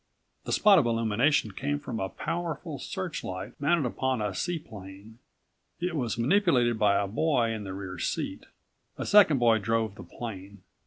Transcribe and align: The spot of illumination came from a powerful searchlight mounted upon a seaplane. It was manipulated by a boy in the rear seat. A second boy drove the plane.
The 0.45 0.51
spot 0.51 0.79
of 0.79 0.87
illumination 0.87 1.51
came 1.51 1.77
from 1.79 1.99
a 1.99 2.09
powerful 2.09 2.79
searchlight 2.79 3.53
mounted 3.61 3.85
upon 3.85 4.19
a 4.19 4.33
seaplane. 4.33 5.19
It 5.79 5.95
was 5.95 6.17
manipulated 6.17 6.79
by 6.79 6.99
a 6.99 7.05
boy 7.07 7.51
in 7.51 7.65
the 7.65 7.73
rear 7.75 7.99
seat. 7.99 8.47
A 8.97 9.05
second 9.05 9.37
boy 9.37 9.59
drove 9.59 9.93
the 9.93 10.03
plane. 10.03 10.63